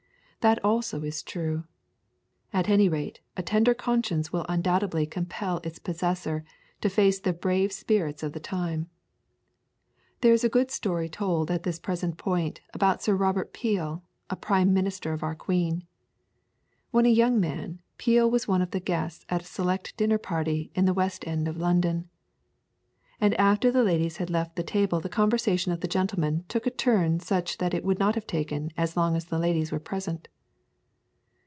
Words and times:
That 0.41 0.57
also 0.65 1.03
is 1.03 1.21
true. 1.21 1.65
At 2.51 2.67
any 2.67 2.89
rate, 2.89 3.21
a 3.37 3.43
tender 3.43 3.75
conscience 3.75 4.33
will 4.33 4.47
undoubtedly 4.49 5.05
compel 5.05 5.59
its 5.63 5.77
possessor 5.77 6.43
to 6.81 6.89
face 6.89 7.19
the 7.19 7.31
brave 7.31 7.71
spirits 7.71 8.23
of 8.23 8.33
the 8.33 8.39
time. 8.39 8.89
There 10.21 10.33
is 10.33 10.43
a 10.43 10.49
good 10.49 10.71
story 10.71 11.09
told 11.09 11.49
to 11.49 11.59
this 11.59 11.77
present 11.77 12.17
point 12.17 12.59
about 12.73 13.03
Sir 13.03 13.15
Robert 13.15 13.53
Peel, 13.53 14.01
a 14.31 14.35
Prime 14.35 14.73
Minister 14.73 15.13
of 15.13 15.21
our 15.21 15.35
Queen. 15.35 15.83
When 16.89 17.05
a 17.05 17.09
young 17.09 17.39
man, 17.39 17.77
Peel 17.99 18.27
was 18.27 18.47
one 18.47 18.63
of 18.63 18.71
the 18.71 18.79
guests 18.79 19.23
at 19.29 19.43
a 19.43 19.45
select 19.45 19.95
dinner 19.95 20.17
party 20.17 20.71
in 20.73 20.85
the 20.85 20.93
West 20.95 21.27
end 21.27 21.47
of 21.47 21.57
London. 21.57 22.07
And 23.23 23.35
after 23.39 23.69
the 23.69 23.83
ladies 23.83 24.17
had 24.17 24.31
left 24.31 24.55
the 24.55 24.63
table 24.63 24.99
the 24.99 25.07
conversation 25.07 25.71
of 25.71 25.81
the 25.81 25.87
gentlemen 25.87 26.43
took 26.47 26.65
a 26.65 26.71
turn 26.71 27.19
such 27.19 27.59
that 27.59 27.71
it 27.71 27.83
could 27.83 27.99
not 27.99 28.15
have 28.15 28.25
taken 28.25 28.71
as 28.75 28.97
long 28.97 29.15
as 29.15 29.25
the 29.25 29.37
ladies 29.37 29.71
were 29.71 29.79
present. 29.79 30.27